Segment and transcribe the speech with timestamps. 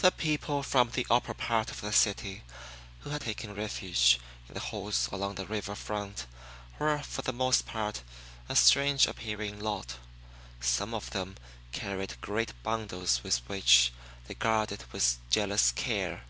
[0.00, 2.42] The people from the upper part of the city
[2.98, 6.26] who had taken refuge in the holes along the river front,
[6.78, 8.02] were for the most part
[8.50, 9.96] a strange appearing lot.
[10.60, 11.38] Some of them
[11.72, 13.90] carried great bundles which
[14.26, 16.24] they guarded with jealous care.